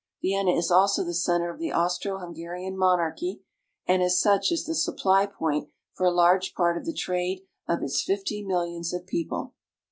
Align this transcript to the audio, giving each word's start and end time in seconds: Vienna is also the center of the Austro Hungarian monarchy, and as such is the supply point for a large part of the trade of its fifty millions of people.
Vienna 0.19 0.49
is 0.49 0.71
also 0.71 1.03
the 1.03 1.13
center 1.13 1.53
of 1.53 1.59
the 1.59 1.71
Austro 1.71 2.17
Hungarian 2.17 2.75
monarchy, 2.75 3.43
and 3.85 4.01
as 4.01 4.19
such 4.19 4.51
is 4.51 4.65
the 4.65 4.73
supply 4.73 5.27
point 5.27 5.69
for 5.93 6.07
a 6.07 6.11
large 6.11 6.55
part 6.55 6.75
of 6.75 6.85
the 6.85 6.91
trade 6.91 7.43
of 7.67 7.83
its 7.83 8.01
fifty 8.01 8.41
millions 8.41 8.93
of 8.95 9.05
people. 9.05 9.53